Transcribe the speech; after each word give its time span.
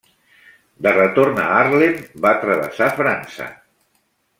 De 0.85 0.93
retorn 0.95 1.37
a 1.43 1.45
Haarlem 1.57 2.01
va 2.27 2.35
travessar 2.47 2.93
França. 3.01 3.51